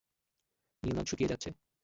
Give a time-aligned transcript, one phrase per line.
[0.83, 1.49] নীলনদ শুকিয়ে যাচ্ছে।